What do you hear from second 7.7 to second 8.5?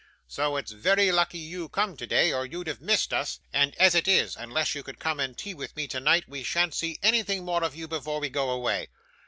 you before we go